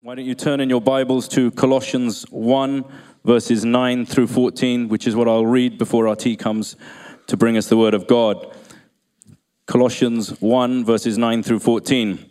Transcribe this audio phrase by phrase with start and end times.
[0.00, 2.84] Why don't you turn in your Bibles to Colossians 1,
[3.24, 6.76] verses 9 through 14, which is what I'll read before RT comes
[7.26, 8.56] to bring us the Word of God.
[9.66, 12.24] Colossians 1, verses 9 through 14.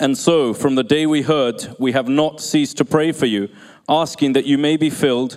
[0.00, 3.50] And so, from the day we heard, we have not ceased to pray for you,
[3.90, 5.36] asking that you may be filled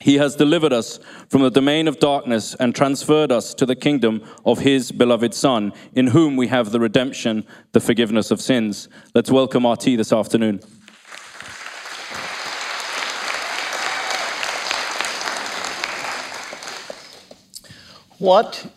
[0.00, 0.98] He has delivered us
[1.28, 5.72] from the domain of darkness and transferred us to the kingdom of His beloved Son,
[5.94, 8.88] in whom we have the redemption, the forgiveness of sins.
[9.14, 10.60] Let's welcome RT this afternoon.
[18.18, 18.70] What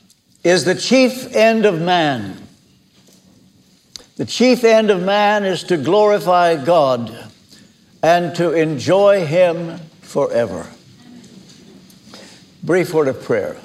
[0.43, 2.47] is the chief end of man?
[4.17, 7.31] The chief end of man is to glorify God
[8.01, 10.67] and to enjoy Him forever.
[12.63, 13.55] Brief word of prayer.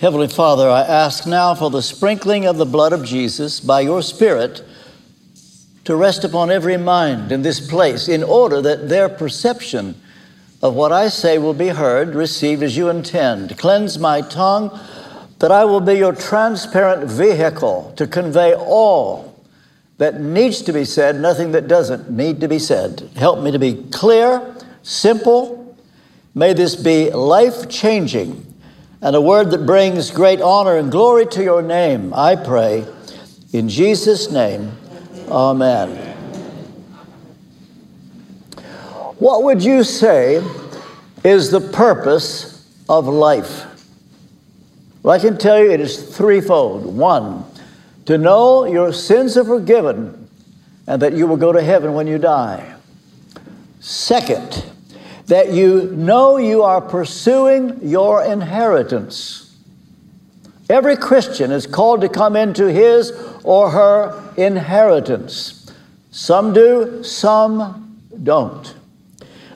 [0.00, 4.00] Heavenly Father, I ask now for the sprinkling of the blood of Jesus by your
[4.00, 4.64] Spirit
[5.84, 10.00] to rest upon every mind in this place in order that their perception
[10.62, 13.58] of what I say will be heard, received as you intend.
[13.58, 14.70] Cleanse my tongue
[15.40, 19.44] that I will be your transparent vehicle to convey all
[19.98, 23.10] that needs to be said, nothing that doesn't need to be said.
[23.16, 25.67] Help me to be clear, simple,
[26.38, 28.46] May this be life changing
[29.02, 32.86] and a word that brings great honor and glory to your name, I pray.
[33.52, 34.70] In Jesus' name,
[35.28, 35.96] amen.
[39.18, 40.40] What would you say
[41.24, 43.66] is the purpose of life?
[45.02, 46.86] Well, I can tell you it is threefold.
[46.86, 47.44] One,
[48.06, 50.28] to know your sins are forgiven
[50.86, 52.76] and that you will go to heaven when you die.
[53.80, 54.64] Second,
[55.28, 59.56] that you know you are pursuing your inheritance.
[60.70, 63.12] Every Christian is called to come into his
[63.44, 65.70] or her inheritance.
[66.10, 68.74] Some do, some don't.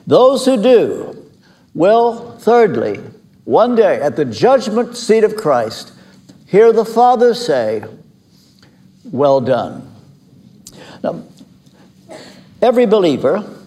[0.05, 1.31] Those who do
[1.73, 2.99] will, thirdly,
[3.45, 5.91] one day at the judgment seat of Christ,
[6.45, 7.83] hear the Father say,
[9.05, 9.91] Well done.
[11.03, 11.23] Now,
[12.61, 13.62] every believer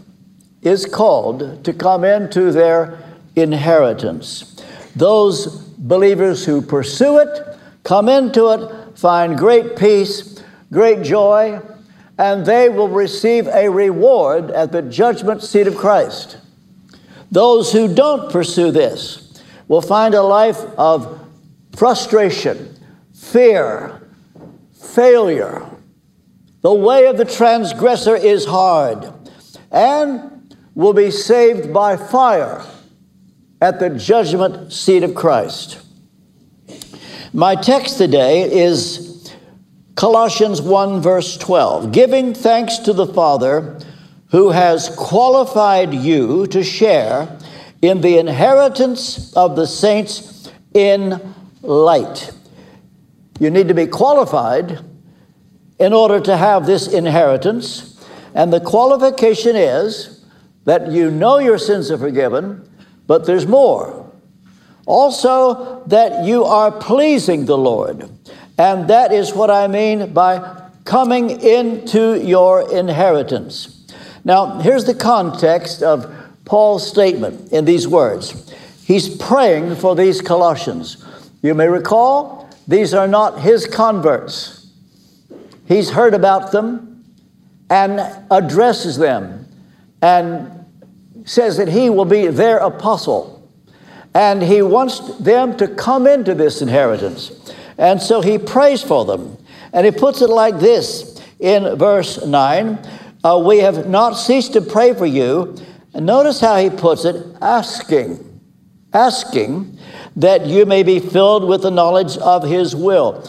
[0.67, 2.99] is called to come into their
[3.37, 4.61] inheritance.
[4.97, 5.47] Those
[5.79, 11.61] believers who pursue it, come into it, find great peace, great joy,
[12.19, 16.39] and they will receive a reward at the judgment seat of Christ.
[17.31, 21.21] Those who don't pursue this will find a life of
[21.77, 22.75] frustration,
[23.15, 24.01] fear,
[24.73, 25.65] failure.
[26.63, 29.13] The way of the transgressor is hard,
[29.71, 30.36] and
[30.77, 32.63] will be saved by fire
[33.63, 35.81] at the judgment seat of Christ.
[37.33, 39.33] My text today is
[39.95, 43.81] Colossians 1, verse 12 giving thanks to the Father
[44.31, 47.39] who has qualified you to share
[47.81, 52.33] in the inheritance of the saints in light.
[53.41, 54.81] You need to be qualified
[55.79, 58.05] in order to have this inheritance,
[58.35, 60.16] and the qualification is
[60.67, 62.69] that you know your sins are forgiven,
[63.07, 64.13] but there's more.
[64.85, 68.11] Also, that you are pleasing the Lord.
[68.59, 73.87] And that is what I mean by coming into your inheritance.
[74.25, 76.13] Now, here's the context of
[76.45, 78.53] Paul's statement in these words.
[78.85, 81.05] He's praying for these Colossians.
[81.43, 84.73] You may recall, these are not his converts.
[85.67, 87.05] He's heard about them
[87.69, 88.01] and
[88.31, 89.47] addresses them
[90.03, 90.56] and
[91.27, 93.33] says that he will be their apostle.
[94.15, 97.53] And he wants them to come into this inheritance.
[97.77, 99.37] And so he prays for them.
[99.75, 102.79] And he puts it like this in verse 9
[103.23, 105.55] uh, We have not ceased to pray for you.
[105.93, 108.41] And notice how he puts it asking,
[108.95, 109.79] asking
[110.15, 113.29] that you may be filled with the knowledge of his will.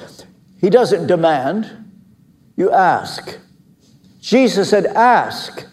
[0.61, 1.69] He doesn't demand,
[2.55, 3.39] you ask.
[4.21, 5.65] Jesus said, Ask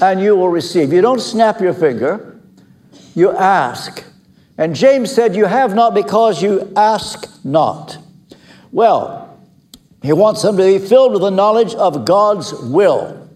[0.00, 0.92] and you will receive.
[0.92, 2.40] You don't snap your finger,
[3.14, 4.04] you ask.
[4.58, 7.98] And James said, You have not because you ask not.
[8.70, 9.38] Well,
[10.02, 13.28] he wants them to be filled with the knowledge of God's will.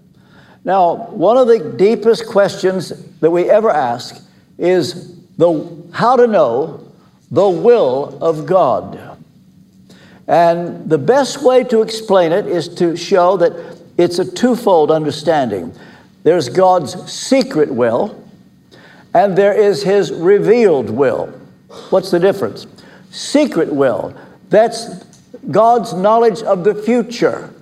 [0.65, 2.89] Now, one of the deepest questions
[3.21, 4.21] that we ever ask
[4.59, 6.93] is the, how to know
[7.31, 9.17] the will of God.
[10.27, 13.53] And the best way to explain it is to show that
[13.97, 15.73] it's a twofold understanding.
[16.27, 18.29] There's God's secret will,
[19.15, 21.27] and there is His revealed will.
[21.91, 22.67] What's the difference?
[23.13, 24.13] Secret will,
[24.49, 25.05] that's
[25.53, 27.55] God's knowledge of the future.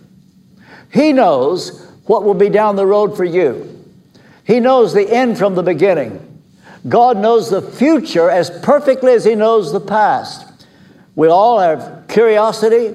[0.91, 3.85] He knows what will be down the road for you.
[4.47, 6.43] He knows the end from the beginning.
[6.89, 10.65] God knows the future as perfectly as He knows the past.
[11.17, 12.95] We all have curiosity.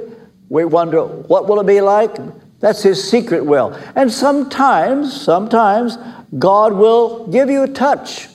[0.49, 2.17] We wonder, what will it be like?
[2.59, 3.73] That's His secret will.
[3.95, 5.97] And sometimes, sometimes,
[6.37, 8.27] God will give you a touch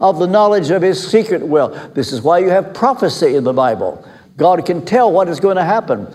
[0.00, 1.68] of the knowledge of His secret will.
[1.94, 4.06] This is why you have prophecy in the Bible.
[4.36, 6.06] God can tell what is going to happen.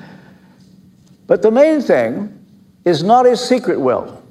[1.27, 2.33] But the main thing
[2.85, 4.23] is not His secret will.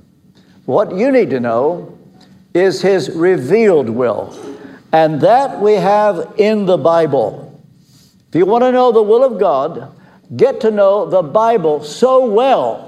[0.65, 1.97] What you need to know
[2.55, 4.35] is His revealed will.
[4.93, 7.63] And that we have in the Bible.
[8.29, 9.95] If you want to know the will of God,
[10.37, 12.86] get to know the Bible so well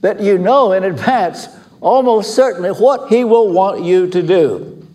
[0.00, 1.48] that you know in advance
[1.80, 4.86] almost certainly what He will want you to do.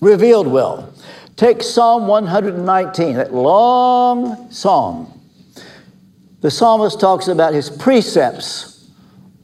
[0.00, 0.92] Revealed will.
[1.36, 5.20] Take Psalm 119, that long psalm.
[6.40, 8.90] The psalmist talks about his precepts,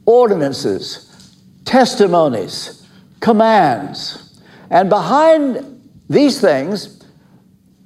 [0.05, 1.35] ordinances,
[1.65, 2.87] testimonies,
[3.19, 4.39] commands.
[4.69, 7.03] And behind these things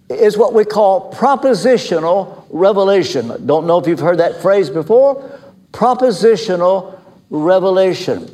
[0.09, 3.45] is what we call propositional revelation.
[3.45, 5.39] Don't know if you've heard that phrase before.
[5.71, 7.00] Propositional
[7.31, 8.29] revelation.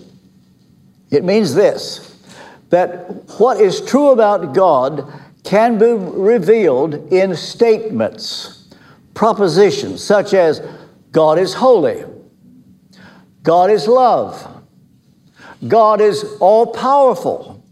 [1.10, 2.04] It means this
[2.70, 3.10] that
[3.40, 5.10] what is true about God
[5.46, 8.68] can be revealed in statements,
[9.14, 10.62] propositions such as
[11.14, 12.04] God is holy,
[13.44, 14.46] God is love,
[15.66, 17.64] God is all powerful,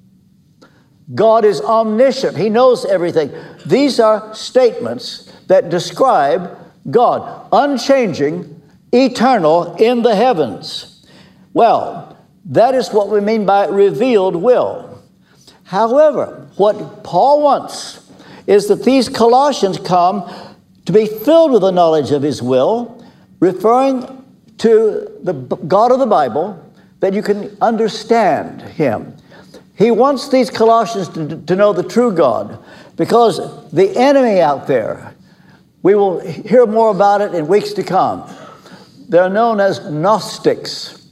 [1.13, 3.33] God is omniscient, He knows everything.
[3.65, 6.57] These are statements that describe
[6.89, 8.61] God, unchanging,
[8.93, 10.94] eternal in the heavens.
[11.55, 12.17] Well,
[12.47, 15.01] that is what we mean by revealed will.
[15.63, 18.11] However, what Paul wants
[18.45, 20.29] is that these Colossians come
[20.85, 23.01] to be filled with the knowledge of His will,
[23.39, 24.25] referring
[24.57, 26.61] to the God of the Bible,
[26.99, 29.15] that you can understand Him.
[29.77, 32.61] He wants these Colossians to, to know the true God
[32.97, 35.15] because the enemy out there,
[35.83, 38.29] we will hear more about it in weeks to come.
[39.07, 41.04] They're known as Gnostics,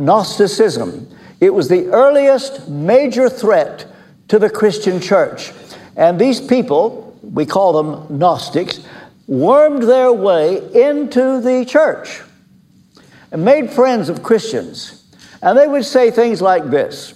[0.00, 1.08] Gnosticism.
[1.40, 3.86] It was the earliest major threat
[4.28, 5.52] to the Christian church.
[5.96, 8.80] And these people, we call them Gnostics,
[9.26, 12.22] wormed their way into the church
[13.30, 15.04] and made friends of Christians.
[15.42, 17.14] And they would say things like this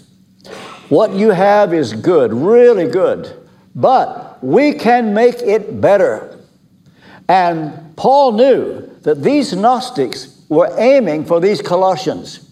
[0.91, 3.35] what you have is good, really good,
[3.75, 6.39] but we can make it better.
[7.29, 12.44] And Paul knew that these Gnostics were aiming for these Colossians.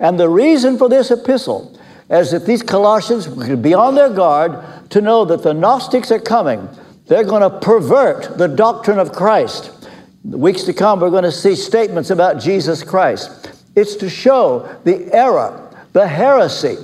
[0.00, 1.78] And the reason for this epistle
[2.10, 6.20] is that these Colossians would be on their guard to know that the Gnostics are
[6.20, 6.68] coming.
[7.06, 9.88] They're going to pervert the doctrine of Christ.
[10.24, 13.52] The weeks to come, we're going to see statements about Jesus Christ.
[13.74, 16.76] It's to show the error, the heresy,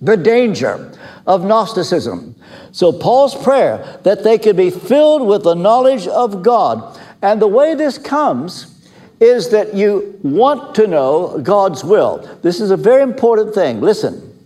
[0.00, 0.92] the danger
[1.26, 2.34] of Gnosticism.
[2.72, 6.98] So, Paul's prayer that they could be filled with the knowledge of God.
[7.20, 8.71] And the way this comes
[9.22, 12.28] is that you want to know God's will.
[12.42, 13.80] This is a very important thing.
[13.80, 14.36] Listen,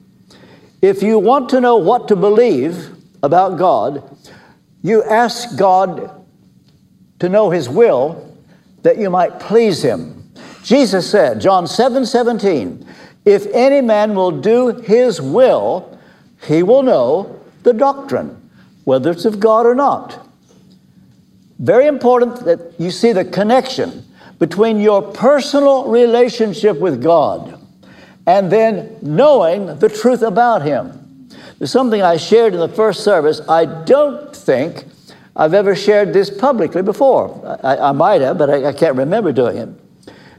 [0.82, 4.02] if you want to know what to believe about God,
[4.82, 6.24] you ask God
[7.20, 8.36] to know His will
[8.82, 10.30] that you might please Him.
[10.62, 12.86] Jesus said, John 7 17,
[13.24, 15.98] if any man will do his will,
[16.46, 18.50] he will know the doctrine,
[18.84, 20.24] whether it's of God or not.
[21.58, 24.04] Very important that you see the connection
[24.38, 27.58] between your personal relationship with God
[28.26, 31.28] and then knowing the truth about Him.
[31.58, 33.40] There's something I shared in the first service.
[33.48, 34.84] I don't think
[35.34, 37.58] I've ever shared this publicly before.
[37.62, 39.68] I, I might have, but I, I can't remember doing it.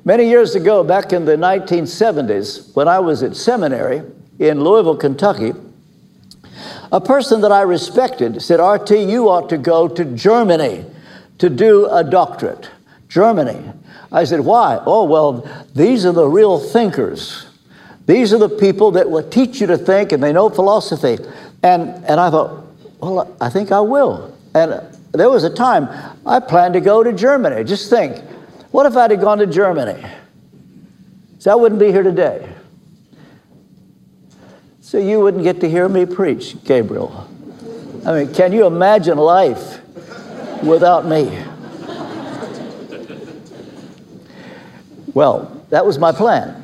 [0.05, 4.03] Many years ago, back in the 1970s, when I was at seminary
[4.39, 5.53] in Louisville, Kentucky,
[6.91, 10.85] a person that I respected said, RT, you ought to go to Germany
[11.39, 12.69] to do a doctorate.
[13.09, 13.71] Germany.
[14.11, 14.81] I said, why?
[14.85, 17.45] Oh, well, these are the real thinkers.
[18.05, 21.17] These are the people that will teach you to think and they know philosophy.
[21.61, 22.65] And, and I thought,
[22.99, 24.35] well, I think I will.
[24.55, 25.89] And there was a time
[26.25, 27.63] I planned to go to Germany.
[27.63, 28.23] Just think,
[28.71, 30.01] what if I'd have gone to Germany?
[31.39, 32.47] So I wouldn't be here today.
[34.79, 37.29] So you wouldn't get to hear me preach, Gabriel.
[38.05, 39.81] I mean, can you imagine life
[40.63, 41.43] without me?
[45.17, 46.63] Well, that was my plan.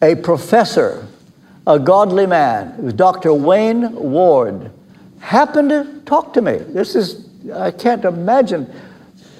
[0.00, 1.08] A professor,
[1.66, 3.34] a godly man, it was Dr.
[3.34, 4.70] Wayne Ward,
[5.18, 6.58] happened to talk to me.
[6.58, 8.72] This is, I can't imagine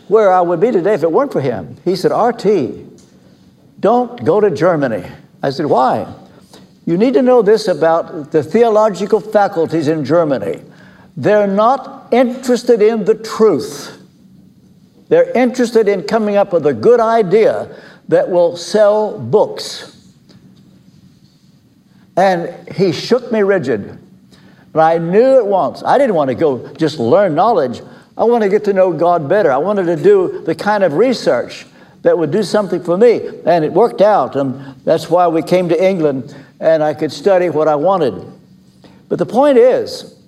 [0.08, 1.76] where I would be today if it weren't for him.
[1.84, 2.48] He said, RT,
[3.78, 5.08] don't go to Germany.
[5.40, 6.12] I said, why?
[6.84, 10.62] You need to know this about the theological faculties in Germany.
[11.16, 14.01] They're not interested in the truth.
[15.12, 17.68] They're interested in coming up with a good idea
[18.08, 20.10] that will sell books.
[22.16, 23.98] And he shook me rigid.
[24.72, 27.82] But I knew at once, I didn't want to go just learn knowledge.
[28.16, 29.52] I wanted to get to know God better.
[29.52, 31.66] I wanted to do the kind of research
[32.00, 33.20] that would do something for me.
[33.44, 34.34] And it worked out.
[34.34, 38.14] And that's why we came to England and I could study what I wanted.
[39.10, 40.18] But the point is,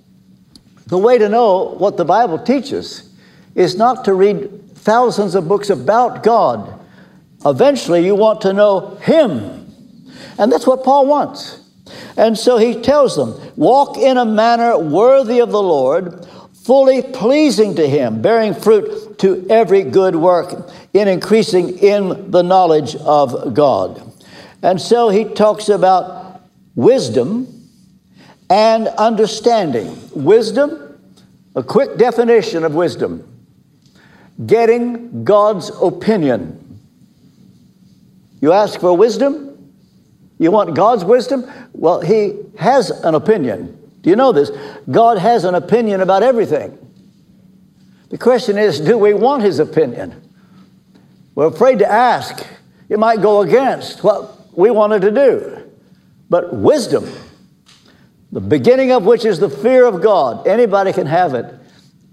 [0.85, 3.11] the way to know what the Bible teaches
[3.55, 6.79] is not to read thousands of books about God.
[7.43, 9.73] Eventually, you want to know Him.
[10.37, 11.59] And that's what Paul wants.
[12.15, 16.25] And so he tells them walk in a manner worthy of the Lord,
[16.63, 22.95] fully pleasing to Him, bearing fruit to every good work, in increasing in the knowledge
[22.97, 24.01] of God.
[24.61, 26.41] And so he talks about
[26.75, 27.69] wisdom
[28.49, 29.97] and understanding.
[30.11, 30.99] Wisdom,
[31.55, 33.34] a quick definition of wisdom
[34.43, 36.79] getting God's opinion.
[38.41, 39.73] You ask for wisdom?
[40.37, 41.49] You want God's wisdom?
[41.73, 43.77] Well, He has an opinion.
[44.01, 44.51] Do you know this?
[44.91, 46.77] God has an opinion about everything.
[48.09, 50.21] The question is do we want His opinion?
[51.33, 52.45] We're afraid to ask.
[52.87, 55.71] It might go against what we wanted to do.
[56.29, 57.11] But wisdom,
[58.31, 61.53] the beginning of which is the fear of God, anybody can have it.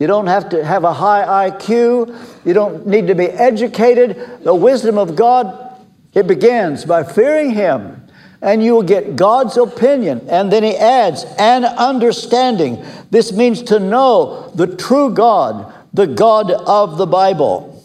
[0.02, 2.44] You don't have to have a high IQ.
[2.44, 4.40] You don't need to be educated.
[4.42, 5.80] The wisdom of God,
[6.12, 8.04] it begins by fearing Him.
[8.40, 10.26] And you will get God's opinion.
[10.28, 12.84] And then he adds, and understanding.
[13.12, 17.80] This means to know the true God, the God of the Bible.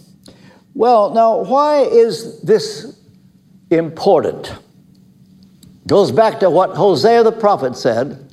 [0.74, 3.00] Well, now, why is this
[3.70, 4.56] important?
[5.86, 8.28] Goes back to what Hosea the prophet said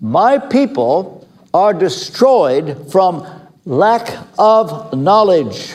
[0.00, 1.21] My people
[1.54, 3.26] are destroyed from
[3.64, 5.74] lack of knowledge.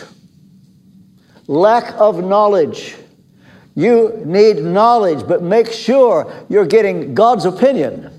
[1.48, 2.96] Lack of knowledge.
[3.76, 8.12] You need knowledge, but make sure you're getting God's opinion,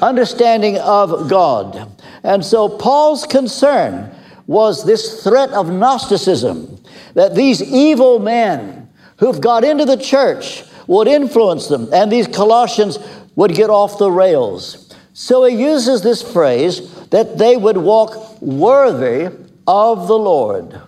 [0.00, 1.88] understanding of God.
[2.24, 4.12] And so Paul's concern
[4.48, 6.82] was this threat of Gnosticism
[7.14, 12.98] that these evil men who've got into the church would influence them, and these Colossians
[13.36, 14.81] would get off the rails.
[15.12, 19.28] So he uses this phrase that they would walk worthy
[19.66, 20.80] of the Lord.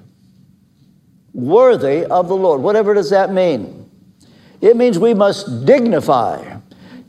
[1.33, 2.63] Worthy of the Lord.
[2.63, 3.91] Whatever does that mean?
[4.61, 6.59] It means we must dignify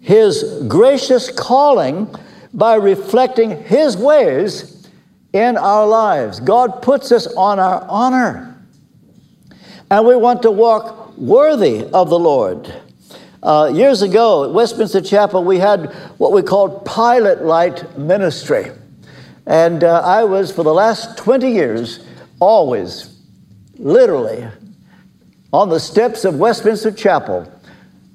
[0.01, 2.13] His gracious calling
[2.53, 4.89] by reflecting His ways
[5.31, 6.39] in our lives.
[6.39, 8.51] God puts us on our honor.
[9.89, 12.73] And we want to walk worthy of the Lord.
[13.45, 18.71] Uh, years ago at Westminster Chapel, we had what we called pilot light ministry.
[19.45, 22.03] And uh, I was, for the last 20 years,
[22.39, 23.21] always,
[23.77, 24.47] literally,
[25.53, 27.47] on the steps of Westminster Chapel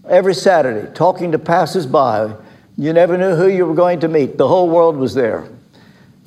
[0.09, 2.35] every Saturday, talking to passers-by.
[2.77, 4.37] You never knew who you were going to meet.
[4.37, 5.49] The whole world was there.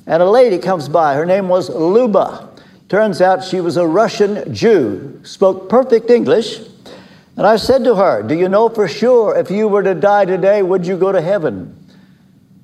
[0.06, 1.14] And a lady comes by.
[1.14, 2.48] Her name was Luba.
[2.88, 6.60] Turns out she was a Russian Jew, spoke perfect English.
[7.36, 10.24] And I said to her, Do you know for sure if you were to die
[10.24, 11.76] today, would you go to heaven?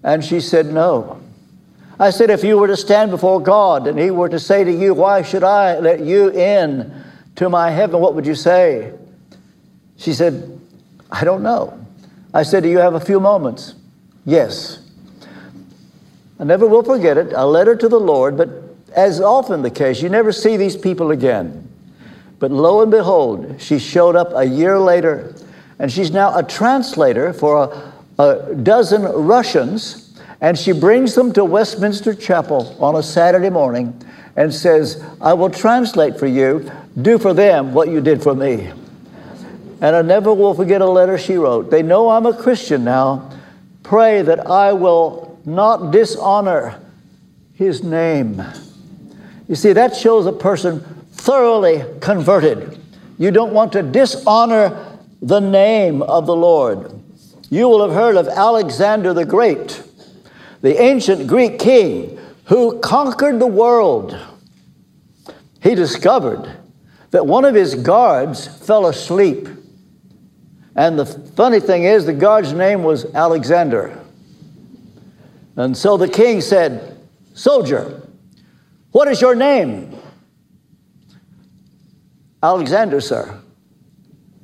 [0.02, 1.20] And she said, No.
[1.98, 4.72] I said, If you were to stand before God and He were to say to
[4.72, 7.04] you, Why should I let you in
[7.36, 8.00] to my heaven?
[8.00, 8.92] What would you say?
[9.96, 10.60] She said,
[11.10, 11.76] I don't know.
[12.32, 13.74] I said, Do you have a few moments?
[14.24, 14.78] Yes.
[16.38, 17.34] I never will forget it.
[17.34, 18.48] I led her to the Lord, but
[18.94, 21.69] as often the case, you never see these people again.
[22.40, 25.34] But lo and behold, she showed up a year later,
[25.78, 31.44] and she's now a translator for a, a dozen Russians, and she brings them to
[31.44, 33.94] Westminster Chapel on a Saturday morning
[34.36, 36.70] and says, I will translate for you,
[37.02, 38.72] do for them what you did for me.
[39.82, 41.70] And I never will forget a letter she wrote.
[41.70, 43.30] They know I'm a Christian now.
[43.82, 46.80] Pray that I will not dishonor
[47.52, 48.42] his name.
[49.46, 52.78] You see, that shows a person thoroughly converted.
[53.18, 56.98] You don't want to dishonor the name of the Lord.
[57.50, 59.82] You will have heard of Alexander the Great,
[60.62, 64.18] the ancient Greek king who conquered the world.
[65.62, 66.50] He discovered
[67.10, 69.46] that one of his guards fell asleep.
[70.74, 73.98] And the funny thing is, the guard's name was Alexander.
[75.56, 76.98] And so the king said,
[77.34, 78.08] Soldier,
[78.92, 79.99] what is your name?
[82.42, 83.38] Alexander, sir.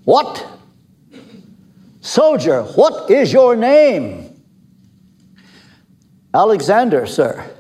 [0.05, 0.47] What?
[2.01, 4.43] Soldier, what is your name?
[6.33, 7.51] Alexander, sir.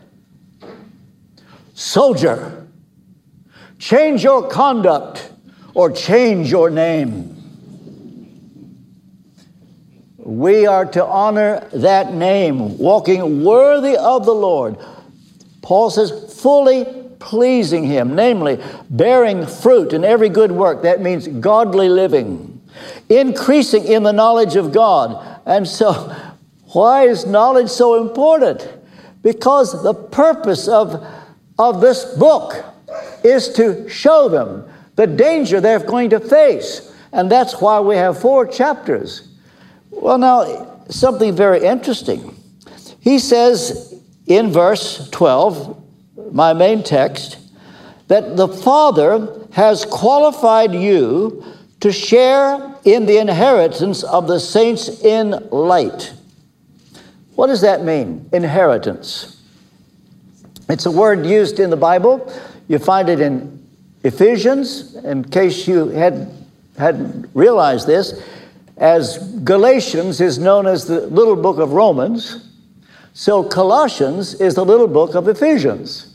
[1.74, 2.66] Soldier,
[3.78, 5.32] change your conduct
[5.74, 7.32] or change your name.
[10.18, 14.76] We are to honor that name, walking worthy of the Lord.
[15.62, 20.82] Paul says, fully pleasing Him, namely, bearing fruit in every good work.
[20.82, 22.62] That means godly living,
[23.08, 25.40] increasing in the knowledge of God.
[25.44, 25.92] And so,
[26.72, 28.72] why is knowledge so important?
[29.22, 31.04] Because the purpose of,
[31.58, 32.64] of this book
[33.24, 34.64] is to show them
[34.94, 36.94] the danger they're going to face.
[37.12, 39.28] And that's why we have four chapters.
[39.90, 42.36] Well, now, something very interesting.
[43.00, 45.85] He says in verse 12,
[46.32, 47.38] my main text,
[48.08, 51.44] that the Father has qualified you
[51.80, 56.12] to share in the inheritance of the saints in light.
[57.34, 59.42] What does that mean, inheritance?
[60.68, 62.32] It's a word used in the Bible.
[62.68, 63.64] You find it in
[64.04, 66.32] Ephesians, in case you had,
[66.78, 68.22] hadn't realized this
[68.76, 72.45] as Galatians is known as the little book of Romans,
[73.16, 76.14] so Colossians is the little book of Ephesians.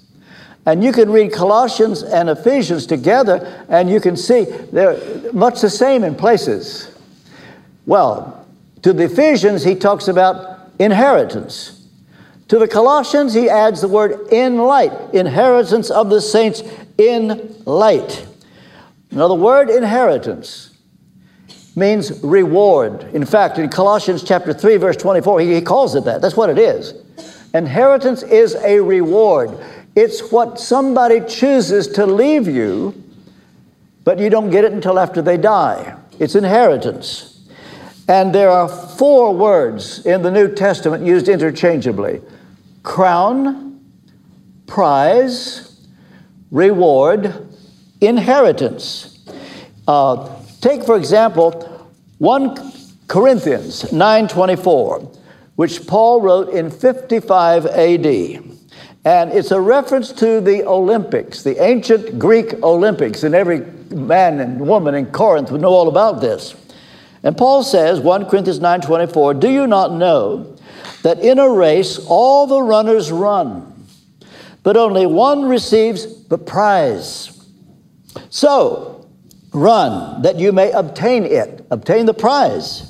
[0.67, 5.69] And you can read Colossians and Ephesians together, and you can see they're much the
[5.71, 6.95] same in places.
[7.87, 8.45] Well,
[8.83, 11.87] to the Ephesians, he talks about inheritance.
[12.49, 16.61] To the Colossians, he adds the word in light, inheritance of the saints
[16.99, 18.27] in light.
[19.09, 20.70] Now, the word inheritance
[21.75, 23.03] means reward.
[23.13, 26.21] In fact, in Colossians chapter 3, verse 24, he, calls it that.
[26.21, 26.93] That's what it is.
[27.53, 29.57] Inheritance is a reward.
[29.95, 32.93] It's what somebody chooses to leave you,
[34.03, 35.97] but you don't get it until after they die.
[36.19, 37.49] It's inheritance.
[38.07, 42.21] And there are four words in the New Testament used interchangeably
[42.83, 43.79] crown,
[44.65, 45.87] prize,
[46.49, 47.47] reward,
[48.01, 49.19] inheritance.
[49.87, 52.71] Uh, Take, for example, 1
[53.07, 55.17] Corinthians 9.24,
[55.55, 58.05] which Paul wrote in 55 AD.
[59.03, 64.61] And it's a reference to the Olympics, the ancient Greek Olympics, and every man and
[64.61, 66.53] woman in Corinth would know all about this.
[67.23, 70.45] And Paul says, 1 Corinthians 9:24, "Do you not know
[71.01, 73.73] that in a race all the runners run,
[74.61, 77.31] but only one receives the prize?
[78.29, 78.90] So,
[79.53, 82.87] Run that you may obtain it, obtain the prize.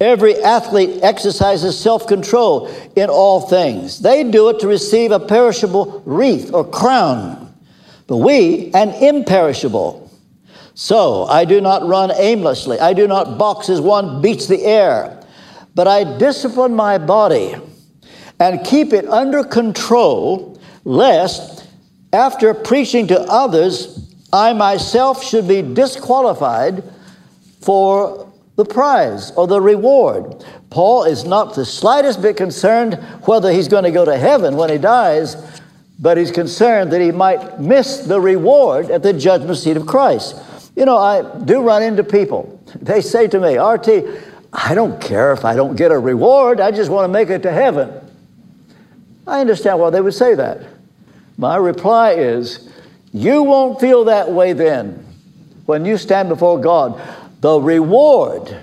[0.00, 4.00] Every athlete exercises self control in all things.
[4.00, 7.54] They do it to receive a perishable wreath or crown,
[8.06, 10.10] but we an imperishable.
[10.74, 12.80] So I do not run aimlessly.
[12.80, 15.22] I do not box as one beats the air,
[15.74, 17.54] but I discipline my body
[18.40, 21.68] and keep it under control, lest
[22.12, 24.01] after preaching to others,
[24.32, 26.82] I myself should be disqualified
[27.60, 30.44] for the prize or the reward.
[30.70, 34.70] Paul is not the slightest bit concerned whether he's going to go to heaven when
[34.70, 35.36] he dies,
[35.98, 40.36] but he's concerned that he might miss the reward at the judgment seat of Christ.
[40.74, 42.58] You know, I do run into people.
[42.80, 43.88] They say to me, RT,
[44.52, 47.42] I don't care if I don't get a reward, I just want to make it
[47.42, 47.92] to heaven.
[49.26, 50.60] I understand why they would say that.
[51.36, 52.71] My reply is,
[53.12, 55.04] you won't feel that way then
[55.66, 57.00] when you stand before God.
[57.40, 58.56] The reward,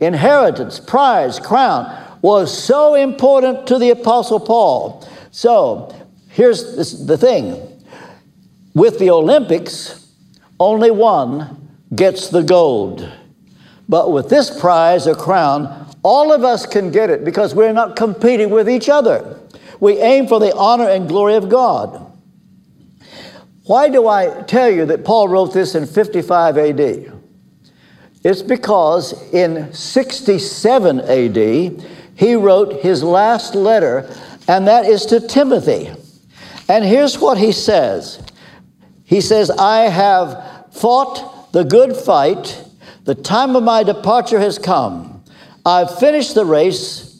[0.00, 5.06] inheritance, prize, crown was so important to the Apostle Paul.
[5.30, 5.94] So
[6.28, 7.82] here's the thing
[8.74, 10.10] with the Olympics,
[10.58, 13.10] only one gets the gold.
[13.88, 17.96] But with this prize or crown, all of us can get it because we're not
[17.96, 19.38] competing with each other.
[19.80, 22.03] We aim for the honor and glory of God.
[23.64, 27.12] Why do I tell you that Paul wrote this in 55 AD?
[28.22, 34.08] It's because in 67 AD, he wrote his last letter,
[34.48, 35.90] and that is to Timothy.
[36.68, 38.22] And here's what he says
[39.04, 42.62] He says, I have fought the good fight,
[43.04, 45.22] the time of my departure has come.
[45.64, 47.10] I've finished the race.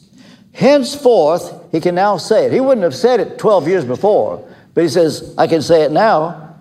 [0.53, 2.53] Henceforth, he can now say it.
[2.53, 5.91] He wouldn't have said it 12 years before, but he says, I can say it
[5.91, 6.57] now.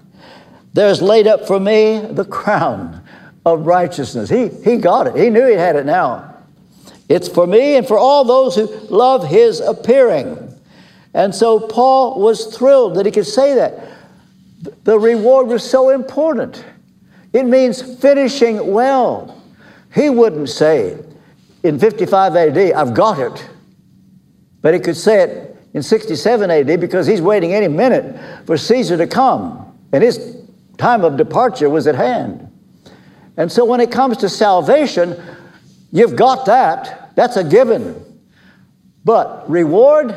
[0.72, 3.02] There's laid up for me the crown
[3.44, 4.30] of righteousness.
[4.30, 5.16] He, he got it.
[5.16, 6.34] He knew he had it now.
[7.08, 10.38] It's for me and for all those who love his appearing.
[11.12, 13.88] And so Paul was thrilled that he could say that.
[14.84, 16.64] The reward was so important.
[17.32, 19.42] It means finishing well.
[19.92, 20.98] He wouldn't say
[21.62, 23.48] in 55 AD, I've got it.
[24.62, 28.96] But he could say it in 67 AD because he's waiting any minute for Caesar
[28.96, 29.76] to come.
[29.92, 30.36] And his
[30.78, 32.50] time of departure was at hand.
[33.36, 35.20] And so when it comes to salvation,
[35.90, 37.12] you've got that.
[37.16, 38.00] That's a given.
[39.04, 40.14] But reward,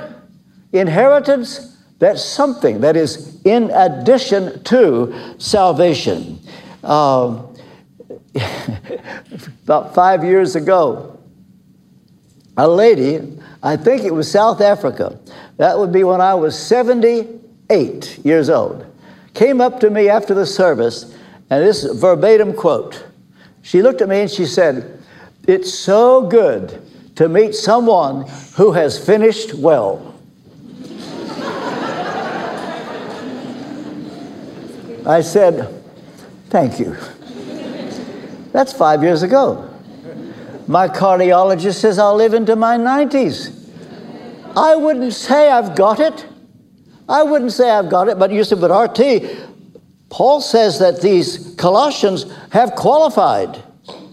[0.71, 6.39] inheritance, that's something that is in addition to salvation.
[6.83, 7.43] Uh,
[9.63, 11.19] about five years ago,
[12.55, 15.19] a lady, I think it was South Africa,
[15.57, 18.85] that would be when I was 78 years old,
[19.33, 21.15] came up to me after the service,
[21.49, 23.05] and this verbatim quote.
[23.61, 25.01] She looked at me and she said,
[25.47, 26.81] It's so good
[27.15, 30.13] to meet someone who has finished well.
[35.05, 35.83] I said,
[36.49, 36.95] Thank you.
[38.51, 39.66] That's five years ago.
[40.67, 43.53] My cardiologist says I'll live into my 90s.
[44.55, 46.25] I wouldn't say I've got it.
[47.07, 49.47] I wouldn't say I've got it, but you said, but RT,
[50.09, 53.63] Paul says that these Colossians have qualified.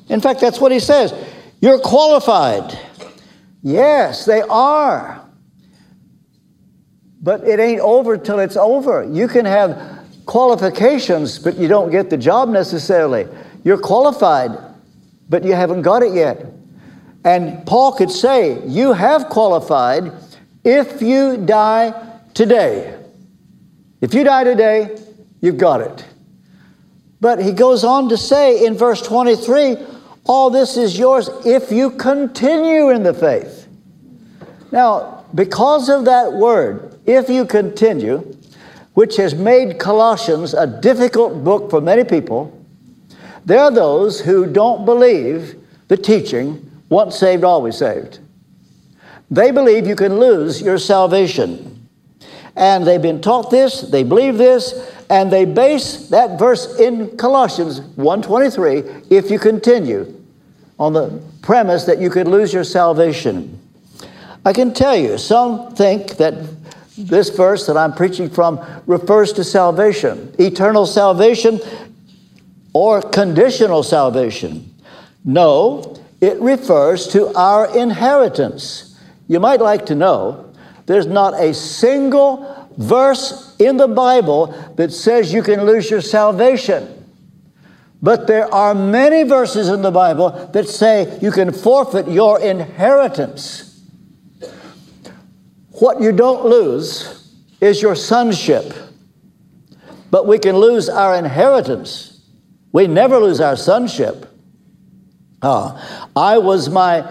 [0.09, 1.13] In fact, that's what he says.
[1.61, 2.79] You're qualified.
[3.63, 5.27] Yes, they are.
[7.23, 9.09] But it ain't over till it's over.
[9.11, 13.27] You can have qualifications, but you don't get the job necessarily.
[13.65, 14.51] You're qualified,
[15.29, 16.47] but you haven't got it yet.
[17.25, 20.13] And Paul could say, You have qualified
[20.63, 21.95] if you die
[22.35, 22.99] today.
[24.01, 24.99] If you die today,
[25.41, 26.05] you've got it.
[27.21, 29.79] But he goes on to say in verse 23
[30.27, 33.69] all this is yours if you continue in the faith.
[34.73, 38.37] Now, because of that word, if you continue,
[38.95, 42.64] which has made Colossians a difficult book for many people,
[43.45, 45.57] there are those who don't believe
[45.89, 48.19] the teaching once saved, always saved.
[49.31, 51.89] They believe you can lose your salvation.
[52.57, 57.81] And they've been taught this, they believe this, and they base that verse in Colossians
[57.97, 60.15] 1:23, if you continue,
[60.79, 63.59] on the premise that you could lose your salvation.
[64.45, 66.35] I can tell you, some think that
[66.97, 71.61] this verse that I'm preaching from refers to salvation, eternal salvation
[72.75, 74.75] or conditional salvation.
[75.25, 79.01] No, it refers to our inheritance.
[79.27, 80.53] You might like to know
[80.85, 86.91] there's not a single verse in the Bible that says you can lose your salvation.
[88.03, 93.81] But there are many verses in the Bible that say you can forfeit your inheritance.
[95.71, 98.75] What you don't lose is your sonship,
[100.11, 102.14] but we can lose our inheritance.
[102.75, 104.27] We never lose our sonship.
[105.41, 105.81] Uh,
[106.17, 107.09] I was my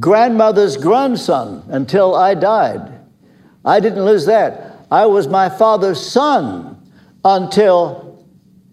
[0.00, 2.92] grandmother's grandson until I died.
[3.64, 4.78] I didn't lose that.
[4.90, 6.90] I was my father's son
[7.24, 8.26] until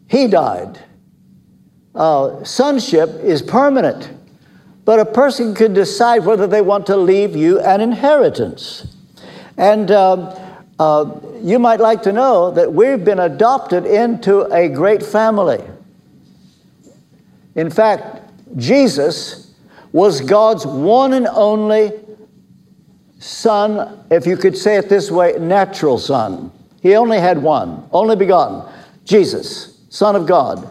[0.07, 0.79] he died.
[1.93, 4.11] Uh, sonship is permanent,
[4.85, 8.95] but a person can decide whether they want to leave you an inheritance.
[9.55, 10.33] And um,
[10.79, 15.63] uh, you might like to know that we've been adopted into a great family.
[17.55, 18.21] In fact,
[18.57, 19.53] Jesus
[19.91, 21.91] was God's one and only
[23.19, 26.51] son, if you could say it this way, natural son.
[26.81, 28.69] He only had one, only begotten,
[29.05, 30.69] Jesus, Son of God.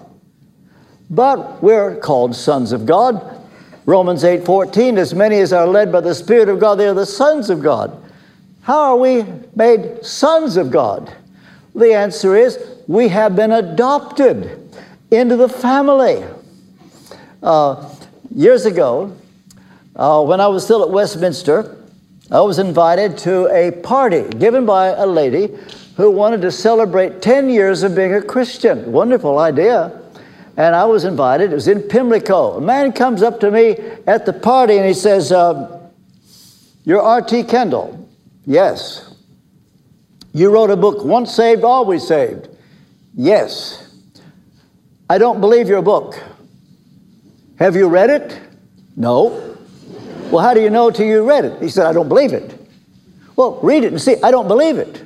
[1.09, 3.41] But we're called sons of God.
[3.87, 6.95] Romans 8 14, as many as are led by the Spirit of God, they are
[6.95, 7.99] the sons of God.
[8.63, 9.25] How are we
[9.57, 11.13] made sons of God?
[11.75, 14.77] The answer is we have been adopted
[15.11, 16.25] into the family.
[17.43, 17.93] Uh,
[18.35, 19.17] years ago,
[19.97, 21.77] uh, when I was still at Westminster,
[22.31, 25.51] I was invited to a party given by a lady
[25.97, 28.93] who wanted to celebrate 10 years of being a Christian.
[28.93, 30.01] Wonderful idea.
[30.57, 31.51] And I was invited.
[31.51, 32.59] It was in Pimlico.
[32.59, 33.77] A man comes up to me
[34.07, 35.89] at the party and he says, uh,
[36.85, 37.45] You're R.T.
[37.45, 38.09] Kendall.
[38.47, 39.15] Yes.
[40.33, 42.49] You wrote a book, Once Saved, Always Saved.
[43.15, 43.95] Yes.
[45.11, 46.23] I don't believe your book.
[47.63, 48.41] Have you read it?
[48.97, 49.57] No.
[50.33, 51.63] Well, how do you know till you read it?
[51.63, 52.59] He said, I don't believe it.
[53.37, 54.17] Well, read it and see.
[54.21, 55.05] I don't believe it.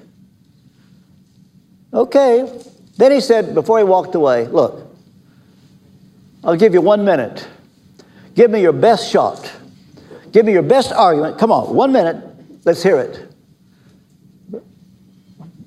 [1.92, 2.50] Okay.
[2.96, 4.90] Then he said, before he walked away, Look,
[6.42, 7.46] I'll give you one minute.
[8.34, 9.52] Give me your best shot.
[10.32, 11.36] Give me your best argument.
[11.38, 12.24] Come on, one minute.
[12.64, 13.34] Let's hear it.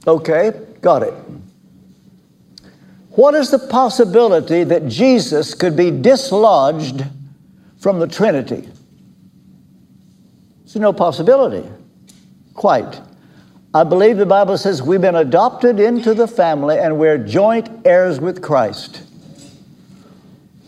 [0.07, 1.13] Okay, got it.
[3.11, 7.03] What is the possibility that Jesus could be dislodged
[7.79, 8.69] from the Trinity?
[10.63, 11.67] There's no possibility.
[12.53, 13.01] Quite.
[13.73, 18.19] I believe the Bible says we've been adopted into the family and we're joint heirs
[18.19, 19.03] with Christ.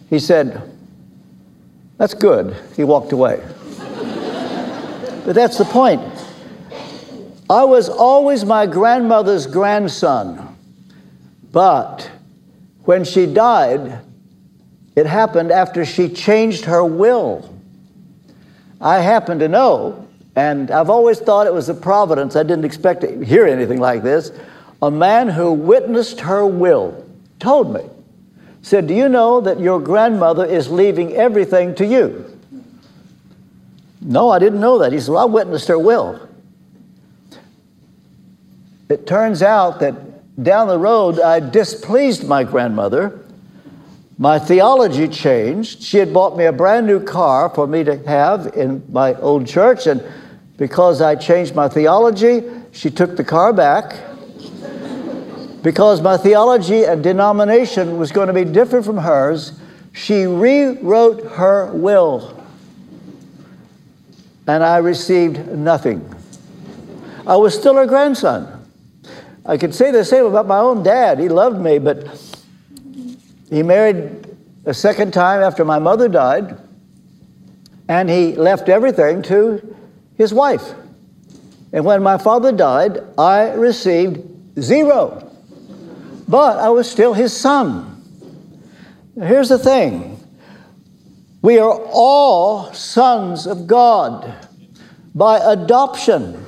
[0.09, 0.61] He said,
[1.97, 2.55] That's good.
[2.75, 3.41] He walked away.
[5.25, 6.01] but that's the point.
[7.49, 10.57] I was always my grandmother's grandson,
[11.51, 12.09] but
[12.85, 13.99] when she died,
[14.95, 17.53] it happened after she changed her will.
[18.79, 23.01] I happen to know, and I've always thought it was a providence, I didn't expect
[23.01, 24.31] to hear anything like this.
[24.81, 27.05] A man who witnessed her will
[27.39, 27.81] told me,
[28.63, 32.25] said, Do you know that your grandmother is leaving everything to you?
[34.01, 34.91] No, I didn't know that.
[34.91, 36.27] He said, well, I witnessed her will.
[38.89, 39.95] It turns out that
[40.39, 43.21] down the road, I displeased my grandmother
[44.21, 45.81] my theology changed.
[45.81, 49.47] She had bought me a brand new car for me to have in my old
[49.47, 50.03] church, and
[50.57, 53.95] because I changed my theology, she took the car back.
[55.63, 59.59] because my theology and denomination was going to be different from hers,
[59.91, 62.45] she rewrote her will.
[64.45, 66.07] And I received nothing.
[67.25, 68.60] I was still her grandson.
[69.45, 71.19] I could say the same about my own dad.
[71.19, 72.07] He loved me, but
[73.49, 76.57] he married a second time after my mother died,
[77.87, 79.75] and he left everything to
[80.15, 80.73] his wife.
[81.73, 84.21] And when my father died, I received
[84.59, 85.31] zero.
[86.27, 87.87] But I was still his son.
[89.15, 90.19] Now, here's the thing
[91.41, 94.33] we are all sons of God
[95.15, 96.45] by adoption,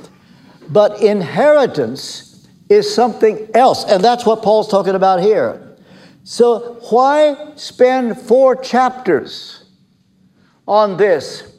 [0.68, 2.33] but inheritance
[2.74, 3.84] is something else.
[3.84, 5.76] And that's what Paul's talking about here.
[6.24, 9.64] So, why spend four chapters
[10.66, 11.52] on this?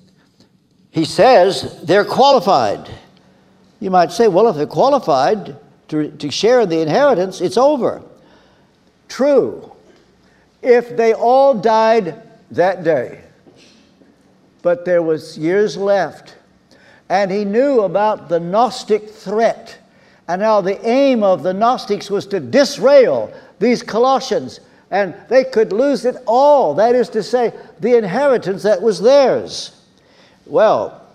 [0.89, 2.89] He says they're qualified.
[3.80, 5.58] You might say, well, if they're qualified
[5.89, 8.01] to, to share the inheritance, it's over.
[9.08, 9.71] True.
[10.62, 13.21] If they all died that day,
[14.63, 16.36] but there was years left,
[17.08, 19.78] and he knew about the Gnostic threat
[20.27, 24.59] and now the aim of the Gnostics was to disrail these Colossians,
[24.91, 26.73] and they could lose it all.
[26.73, 29.81] That is to say, the inheritance that was theirs.
[30.45, 31.05] Well,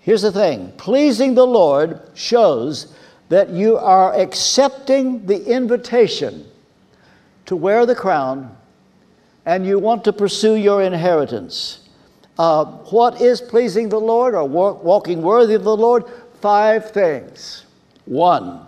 [0.00, 2.94] here's the thing pleasing the Lord shows
[3.28, 6.46] that you are accepting the invitation
[7.46, 8.54] to wear the crown
[9.46, 11.80] and you want to pursue your inheritance.
[12.38, 16.04] Uh, what is pleasing the Lord or walking worthy of the Lord?
[16.40, 17.63] Five things.
[18.06, 18.60] One,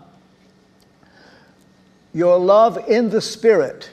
[2.14, 3.90] your love in the Spirit.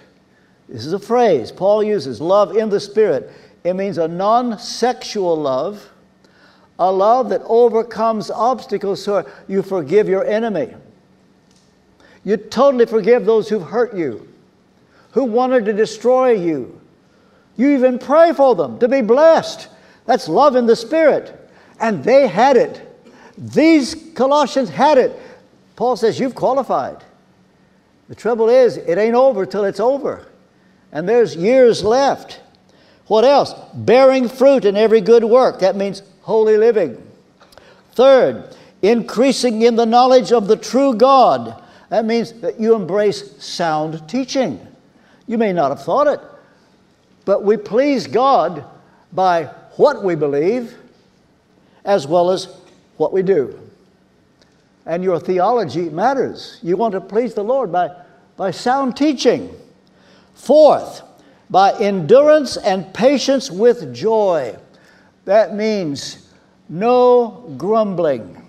[0.70, 3.30] This is a phrase Paul uses love in the Spirit.
[3.64, 5.90] It means a non sexual love,
[6.80, 10.74] a love that overcomes obstacles so you forgive your enemy.
[12.24, 14.28] You totally forgive those who've hurt you,
[15.12, 16.80] who wanted to destroy you.
[17.58, 19.68] You even pray for them to be blessed.
[20.06, 21.40] That's love in the Spirit.
[21.80, 22.90] And they had it.
[23.38, 25.20] These Colossians had it.
[25.76, 27.04] Paul says, You've qualified.
[28.10, 30.28] The trouble is, it ain't over till it's over.
[30.92, 32.42] And there's years left.
[33.08, 33.54] What else?
[33.74, 35.60] Bearing fruit in every good work.
[35.60, 37.02] That means holy living.
[37.94, 41.62] Third, increasing in the knowledge of the true God.
[41.90, 44.66] That means that you embrace sound teaching.
[45.28, 46.20] You may not have thought it,
[47.26, 48.66] but we please God
[49.12, 49.46] by
[49.78, 50.78] what we believe
[51.86, 52.48] as well as
[52.98, 53.63] what we do
[54.86, 56.60] and your theology matters.
[56.62, 57.90] You want to please the Lord by,
[58.36, 59.50] by sound teaching.
[60.36, 61.02] Fourth,
[61.50, 64.58] by endurance and patience with joy.
[65.26, 66.30] That means
[66.68, 68.42] no grumbling.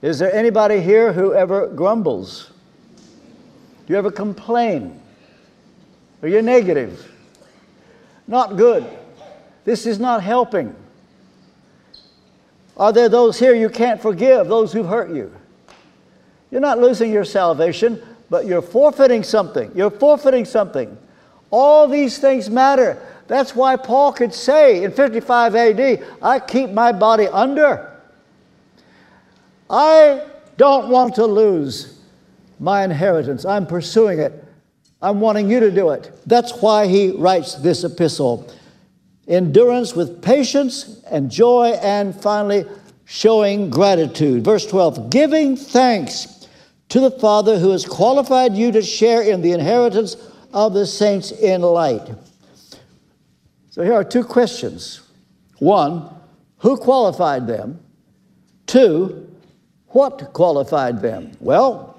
[0.00, 2.50] Is there anybody here who ever grumbles?
[3.86, 5.00] Do you ever complain?
[6.22, 7.10] Are you negative?
[8.26, 8.86] Not good.
[9.64, 10.74] This is not helping.
[12.76, 15.32] Are there those here you can't forgive, those who've hurt you?
[16.50, 19.70] You're not losing your salvation, but you're forfeiting something.
[19.74, 20.96] You're forfeiting something.
[21.50, 23.00] All these things matter.
[23.26, 27.92] That's why Paul could say in 55 AD, I keep my body under.
[29.70, 31.98] I don't want to lose
[32.60, 33.44] my inheritance.
[33.44, 34.44] I'm pursuing it.
[35.00, 36.12] I'm wanting you to do it.
[36.26, 38.50] That's why he writes this epistle.
[39.26, 42.64] Endurance with patience and joy, and finally,
[43.04, 44.44] showing gratitude.
[44.44, 46.46] Verse 12 giving thanks
[46.90, 50.16] to the Father who has qualified you to share in the inheritance
[50.52, 52.08] of the saints in light.
[53.70, 55.00] So here are two questions.
[55.58, 56.08] One,
[56.58, 57.80] who qualified them?
[58.66, 59.34] Two,
[59.88, 61.32] what qualified them?
[61.40, 61.98] Well,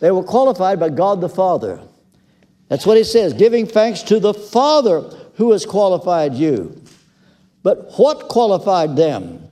[0.00, 1.80] they were qualified by God the Father.
[2.68, 5.02] That's what he says, giving thanks to the Father
[5.38, 6.82] who has qualified you.
[7.62, 9.48] But what qualified them?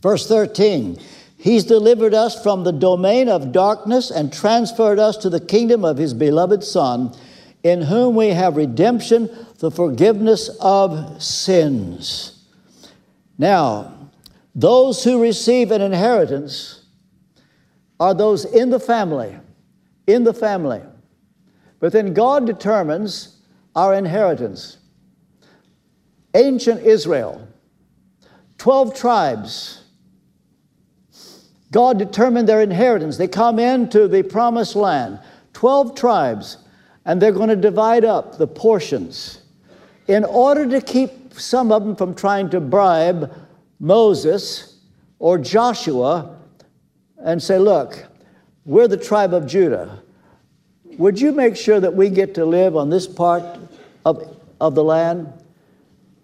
[0.00, 0.98] Verse 13
[1.36, 5.98] He's delivered us from the domain of darkness and transferred us to the kingdom of
[5.98, 7.14] His beloved Son,
[7.62, 9.28] in whom we have redemption,
[9.58, 12.46] the forgiveness of sins.
[13.36, 14.10] Now,
[14.54, 16.84] those who receive an inheritance
[17.98, 19.36] are those in the family,
[20.06, 20.82] in the family.
[21.80, 23.40] But then God determines
[23.74, 24.78] our inheritance.
[26.34, 27.46] Ancient Israel,
[28.58, 29.84] 12 tribes,
[31.70, 33.16] God determined their inheritance.
[33.16, 35.20] They come into the promised land,
[35.52, 36.58] 12 tribes,
[37.04, 39.42] and they're going to divide up the portions
[40.06, 43.32] in order to keep some of them from trying to bribe
[43.80, 44.78] Moses
[45.18, 46.36] or Joshua
[47.18, 48.06] and say, Look,
[48.64, 50.02] we're the tribe of Judah.
[50.98, 53.58] Would you make sure that we get to live on this part
[54.04, 55.32] of, of the land?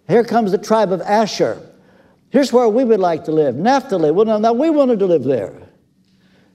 [0.07, 1.61] Here comes the tribe of Asher.
[2.29, 4.11] Here's where we would like to live Naphtali.
[4.11, 5.51] Well, now we wanted to live there.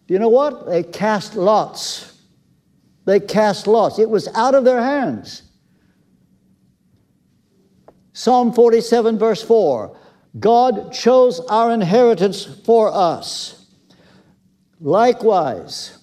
[0.07, 0.67] Do you know what?
[0.67, 2.21] They cast lots.
[3.05, 3.99] They cast lots.
[3.99, 5.43] It was out of their hands.
[8.13, 9.97] Psalm 47, verse 4
[10.41, 13.67] God chose our inheritance for us.
[14.81, 15.99] Likewise,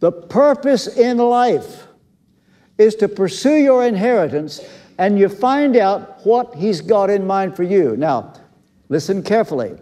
[0.00, 1.86] the purpose in life
[2.78, 4.60] is to pursue your inheritance
[4.98, 7.96] and you find out what He's got in mind for you.
[7.96, 8.34] Now,
[8.88, 9.74] Listen carefully.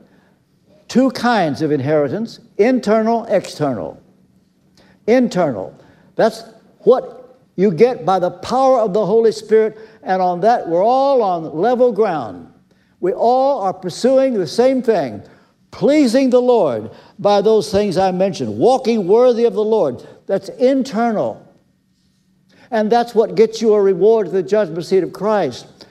[0.89, 4.01] Two kinds of inheritance internal, external.
[5.07, 5.79] Internal.
[6.17, 6.45] That's
[6.81, 11.23] what you get by the power of the Holy Spirit, and on that, we're all
[11.23, 12.53] on level ground.
[13.01, 15.23] We all are pursuing the same thing
[15.71, 20.07] pleasing the Lord by those things I mentioned, walking worthy of the Lord.
[20.27, 21.44] That's internal.
[22.75, 25.87] And that's what gets you a reward to the judgment seat of Christ.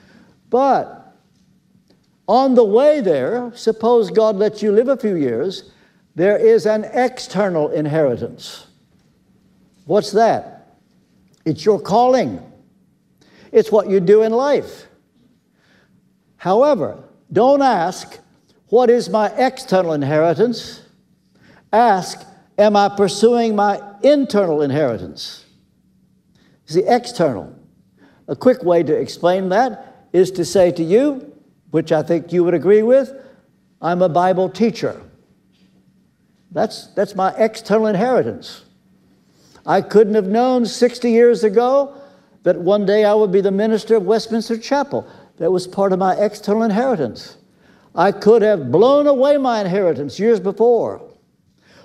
[0.50, 1.16] But
[2.28, 5.72] on the way there, suppose God lets you live a few years,
[6.14, 8.66] there is an external inheritance.
[9.86, 10.76] What's that?
[11.46, 12.38] It's your calling,
[13.50, 14.84] it's what you do in life.
[16.36, 18.18] However, don't ask,
[18.68, 20.82] What is my external inheritance?
[21.72, 22.26] Ask,
[22.58, 25.43] Am I pursuing my internal inheritance?
[26.66, 27.54] See, external.
[28.28, 31.32] A quick way to explain that is to say to you,
[31.70, 33.12] which I think you would agree with,
[33.82, 35.00] I'm a Bible teacher.
[36.52, 38.64] That's, that's my external inheritance.
[39.66, 42.00] I couldn't have known 60 years ago
[42.44, 45.06] that one day I would be the minister of Westminster Chapel.
[45.38, 47.36] That was part of my external inheritance.
[47.94, 51.02] I could have blown away my inheritance years before.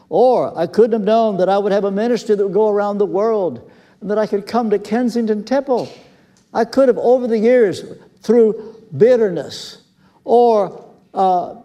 [0.09, 2.97] Or I couldn't have known that I would have a ministry that would go around
[2.97, 5.91] the world and that I could come to Kensington Temple.
[6.53, 7.83] I could have, over the years,
[8.21, 9.83] through bitterness
[10.23, 11.55] or uh,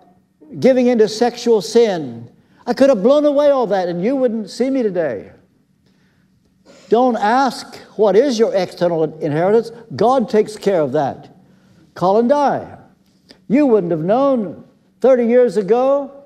[0.60, 2.30] giving into sexual sin.
[2.66, 5.32] I could have blown away all that and you wouldn't see me today.
[6.88, 9.70] Don't ask what is your external inheritance.
[9.96, 11.34] God takes care of that.
[11.94, 12.78] Colin Dye.
[13.48, 14.64] You wouldn't have known
[15.00, 16.24] 30 years ago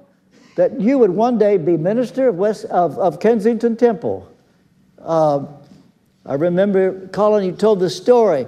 [0.57, 4.29] that you would one day be minister of, West, of, of Kensington Temple.
[5.01, 5.45] Uh,
[6.29, 8.47] I remember, Colin, you told the story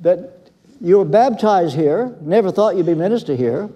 [0.00, 0.50] that
[0.80, 3.70] you were baptized here, never thought you'd be minister here.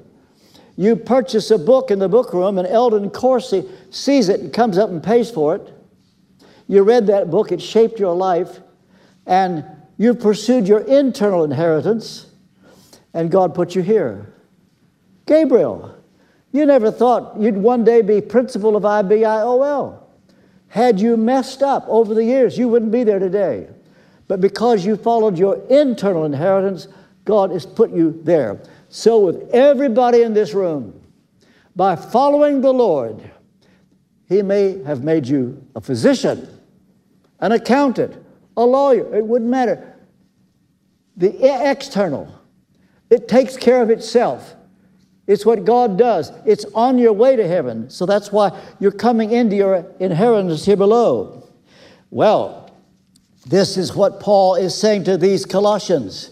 [0.76, 4.76] You purchase a book in the book room, and Eldin Corsie sees it and comes
[4.76, 5.72] up and pays for it.
[6.66, 8.59] You read that book, it shaped your life,
[9.24, 9.64] and
[9.99, 12.26] you pursued your internal inheritance,
[13.12, 14.35] and God put you here.
[15.26, 15.95] Gabriel,
[16.51, 20.04] you never thought you'd one day be principal of IBIOL.
[20.75, 23.68] Had you messed up over the years, you wouldn't be there today.
[24.27, 26.89] But because you followed your internal inheritance,
[27.25, 28.61] God has put you there.
[28.89, 31.01] So, with everybody in this room,
[31.77, 33.31] by following the Lord,
[34.29, 36.49] He may have made you a physician,
[37.39, 38.16] an accountant,
[38.57, 39.14] a lawyer.
[39.14, 39.95] It wouldn't matter.
[41.16, 42.27] the external.
[43.11, 44.57] It takes care of itself.
[45.27, 46.33] It's what God does.
[46.45, 47.89] It's on your way to heaven.
[47.89, 51.49] So that's why you're coming into your inheritance here below.
[52.11, 52.70] Well,
[53.47, 56.31] this is what Paul is saying to these Colossians.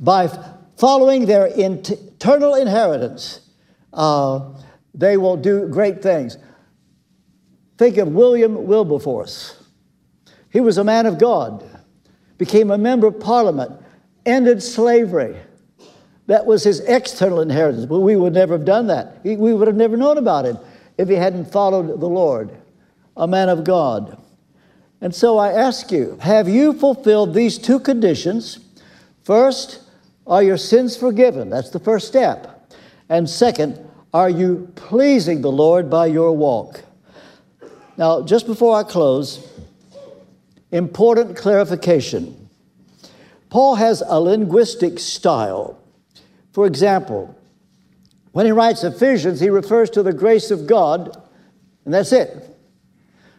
[0.00, 0.28] By
[0.76, 3.40] following their eternal inheritance,
[3.92, 4.52] uh,
[4.92, 6.36] they will do great things.
[7.78, 9.60] Think of William Wilberforce.
[10.50, 11.64] He was a man of God,
[12.38, 13.72] became a member of parliament,
[14.24, 15.36] ended slavery.
[16.26, 19.22] That was his external inheritance, but we would never have done that.
[19.24, 20.58] We would have never known about him
[20.96, 22.50] if he hadn't followed the Lord,
[23.16, 24.18] a man of God.
[25.00, 28.58] And so I ask you, have you fulfilled these two conditions?
[29.22, 29.82] First,
[30.26, 31.50] are your sins forgiven?
[31.50, 32.72] That's the first step.
[33.10, 33.78] And second,
[34.14, 36.82] are you pleasing the Lord by your walk?
[37.98, 39.46] Now, just before I close,
[40.72, 42.48] important clarification.
[43.50, 45.78] Paul has a linguistic style.
[46.54, 47.36] For example,
[48.30, 51.20] when he writes Ephesians, he refers to the grace of God,
[51.84, 52.56] and that's it.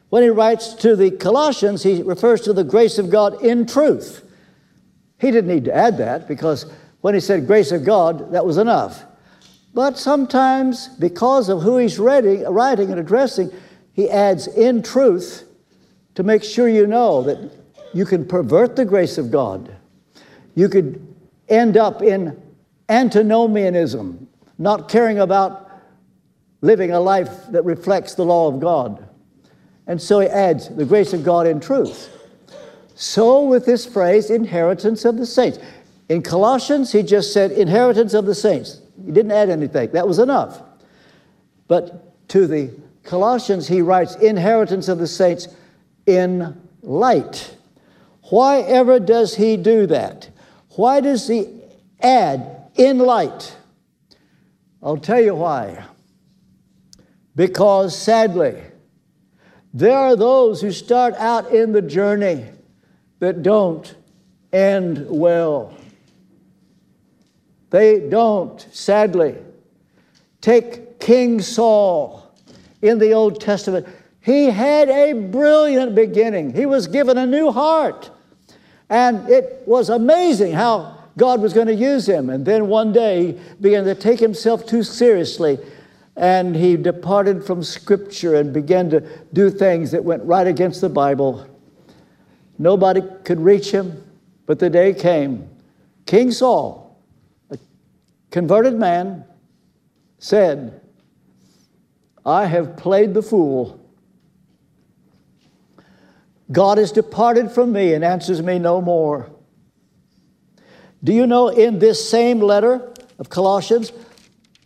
[0.09, 4.29] When he writes to the Colossians, he refers to the grace of God in truth.
[5.17, 8.57] He didn't need to add that because when he said grace of God, that was
[8.57, 9.03] enough.
[9.73, 13.49] But sometimes, because of who he's writing, writing and addressing,
[13.93, 15.45] he adds in truth
[16.15, 17.49] to make sure you know that
[17.93, 19.73] you can pervert the grace of God.
[20.53, 21.15] You could
[21.47, 22.41] end up in
[22.89, 24.27] antinomianism,
[24.57, 25.69] not caring about
[26.61, 29.07] living a life that reflects the law of God.
[29.87, 32.09] And so he adds the grace of God in truth.
[32.95, 35.59] So, with this phrase, inheritance of the saints.
[36.07, 38.79] In Colossians, he just said inheritance of the saints.
[39.05, 40.61] He didn't add anything, that was enough.
[41.67, 42.71] But to the
[43.03, 45.47] Colossians, he writes, inheritance of the saints
[46.05, 47.55] in light.
[48.29, 50.29] Why ever does he do that?
[50.75, 51.61] Why does he
[52.01, 53.55] add in light?
[54.81, 55.83] I'll tell you why.
[57.35, 58.61] Because sadly,
[59.73, 62.45] there are those who start out in the journey
[63.19, 63.95] that don't
[64.53, 65.73] end well.
[67.71, 69.35] They don't, sadly.
[70.39, 72.31] Take King Saul
[72.81, 73.87] in the Old Testament.
[74.21, 76.53] He had a brilliant beginning.
[76.53, 78.09] He was given a new heart.
[78.89, 82.29] And it was amazing how God was going to use him.
[82.29, 85.59] And then one day he began to take himself too seriously
[86.15, 89.01] and he departed from Scripture and began to
[89.33, 91.45] do things that went right against the Bible.
[92.57, 94.01] Nobody could reach him,
[94.45, 95.49] but the day came.
[96.05, 96.97] King Saul,
[97.49, 97.57] a
[98.31, 99.25] converted man,
[100.19, 100.79] said,
[102.25, 103.81] I have played the fool.
[106.51, 109.34] God has departed from me and answers me no more.
[111.05, 113.91] Do you know in this same letter of Colossians,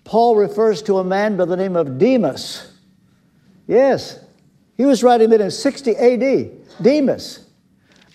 [0.05, 2.71] Paul refers to a man by the name of Demas.
[3.67, 4.17] Yes,
[4.77, 7.45] he was writing that in 60 AD, Demas.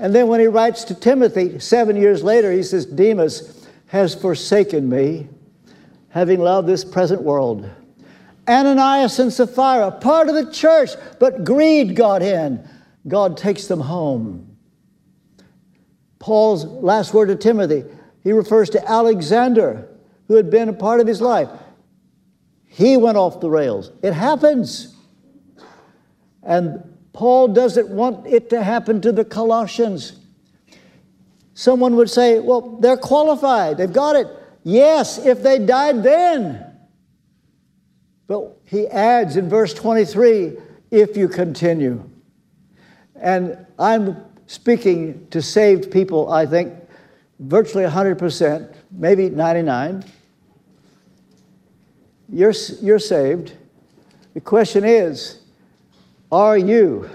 [0.01, 4.89] And then when he writes to Timothy seven years later, he says, Demas has forsaken
[4.89, 5.29] me,
[6.09, 7.69] having loved this present world.
[8.49, 12.67] Ananias and Sapphira, part of the church, but greed got in.
[13.07, 14.57] God takes them home.
[16.19, 17.85] Paul's last word to Timothy,
[18.25, 19.89] he refers to Alexander,
[20.27, 21.51] who had been a part of his life.
[22.65, 23.93] He went off the rails.
[24.03, 24.97] It happens.
[26.43, 30.19] And Paul doesn't want it to happen to the Colossians.
[31.53, 34.27] Someone would say, well, they're qualified, they've got it.
[34.65, 36.67] Yes, if they died then.
[38.27, 40.57] But he adds in verse 23
[40.91, 42.11] if you continue.
[43.15, 46.75] And I'm speaking to saved people, I think,
[47.39, 50.05] virtually 100%, maybe 99.
[52.29, 53.55] You're, you're saved.
[54.35, 55.41] The question is,
[56.33, 57.09] are you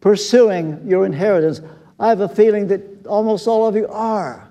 [0.00, 1.60] pursuing your inheritance?
[1.98, 4.48] I have a feeling that almost all of you are.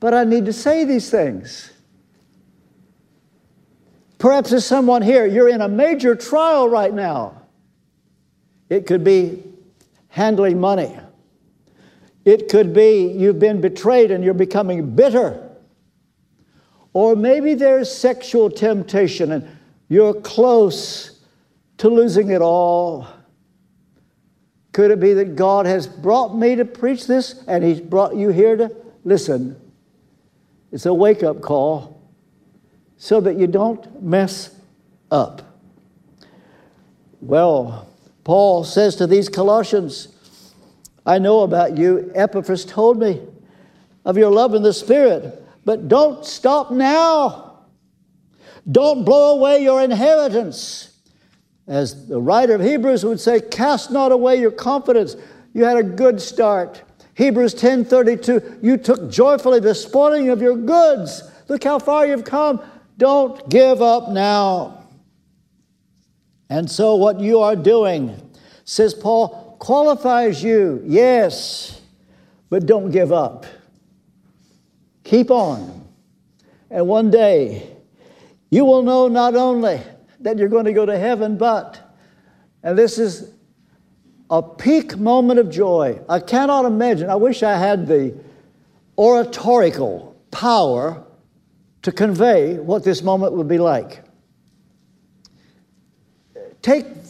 [0.00, 1.72] But I need to say these things.
[4.18, 7.42] Perhaps there's someone here, you're in a major trial right now.
[8.68, 9.42] It could be
[10.08, 10.98] handling money.
[12.26, 15.48] It could be you've been betrayed and you're becoming bitter.
[16.92, 19.48] Or maybe there's sexual temptation and
[19.88, 21.20] you're close
[21.78, 23.06] to losing it all.
[24.72, 28.30] Could it be that God has brought me to preach this and He's brought you
[28.30, 28.74] here to
[29.04, 29.54] listen?
[30.72, 32.02] It's a wake up call
[32.96, 34.52] so that you don't mess
[35.12, 35.42] up.
[37.20, 37.88] Well,
[38.24, 40.15] Paul says to these Colossians,
[41.06, 42.10] I know about you.
[42.14, 43.22] Epaphras told me.
[44.04, 45.44] of your love in the Spirit.
[45.64, 47.64] But don't stop now.
[48.70, 50.96] Don't blow away your inheritance.
[51.66, 55.16] As the writer of Hebrews would say, cast not away your confidence.
[55.52, 56.82] You had a good start.
[57.14, 61.22] Hebrews 10:32, you took joyfully the spoiling of your goods.
[61.48, 62.60] Look how far you've come.
[62.98, 64.84] Don't give up now.
[66.48, 68.20] And so what you are doing,
[68.64, 70.82] says Paul, qualifies you.
[70.84, 71.80] Yes,
[72.50, 73.46] but don't give up.
[75.04, 75.86] Keep on.
[76.70, 77.76] And one day
[78.50, 79.80] you will know not only
[80.20, 81.94] that you're going to go to heaven, but,
[82.62, 83.30] and this is
[84.30, 86.00] a peak moment of joy.
[86.08, 88.18] I cannot imagine, I wish I had the
[88.98, 91.04] oratorical power
[91.82, 94.02] to convey what this moment would be like.
[96.62, 97.05] Take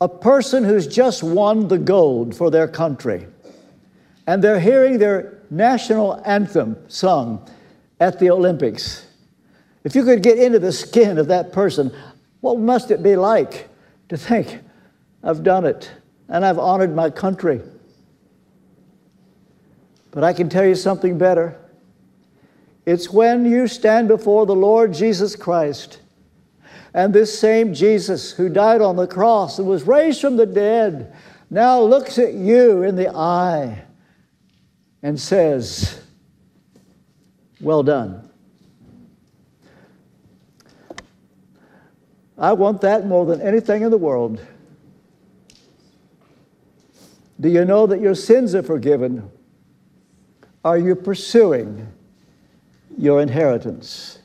[0.00, 3.26] a person who's just won the gold for their country,
[4.26, 7.46] and they're hearing their national anthem sung
[7.98, 9.06] at the Olympics.
[9.84, 11.94] If you could get into the skin of that person,
[12.40, 13.68] what must it be like
[14.08, 14.60] to think,
[15.22, 15.90] I've done it
[16.28, 17.60] and I've honored my country?
[20.10, 21.58] But I can tell you something better.
[22.86, 26.00] It's when you stand before the Lord Jesus Christ
[26.92, 31.14] and this same Jesus who died on the cross and was raised from the dead
[31.50, 33.82] now looks at you in the eye
[35.02, 36.00] and says,
[37.60, 38.28] Well done.
[42.38, 44.40] I want that more than anything in the world.
[47.40, 49.30] Do you know that your sins are forgiven?
[50.64, 51.86] Are you pursuing
[52.96, 54.19] your inheritance?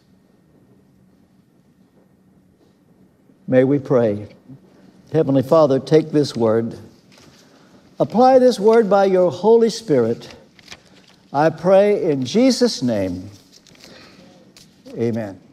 [3.48, 4.28] May we pray.
[5.14, 6.78] Heavenly Father, take this word,
[8.00, 10.36] apply this word by your Holy Spirit.
[11.32, 13.30] I pray in Jesus' name.
[14.98, 15.45] Amen.